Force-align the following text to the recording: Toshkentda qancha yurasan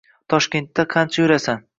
Toshkentda 0.33 0.85
qancha 0.95 1.21
yurasan 1.25 1.63